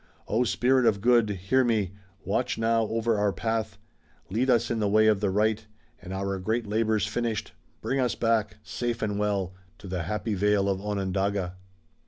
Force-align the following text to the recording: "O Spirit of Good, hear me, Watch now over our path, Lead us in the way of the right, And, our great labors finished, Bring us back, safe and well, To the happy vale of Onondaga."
"O 0.27 0.43
Spirit 0.43 0.87
of 0.87 0.99
Good, 0.99 1.29
hear 1.29 1.63
me, 1.63 1.91
Watch 2.25 2.57
now 2.57 2.87
over 2.87 3.19
our 3.19 3.31
path, 3.31 3.77
Lead 4.31 4.49
us 4.49 4.71
in 4.71 4.79
the 4.79 4.87
way 4.89 5.05
of 5.05 5.19
the 5.19 5.29
right, 5.29 5.63
And, 6.01 6.11
our 6.11 6.39
great 6.39 6.65
labors 6.65 7.05
finished, 7.05 7.51
Bring 7.81 7.99
us 7.99 8.15
back, 8.15 8.57
safe 8.63 9.03
and 9.03 9.19
well, 9.19 9.53
To 9.77 9.87
the 9.87 10.01
happy 10.01 10.33
vale 10.33 10.67
of 10.67 10.81
Onondaga." 10.81 11.53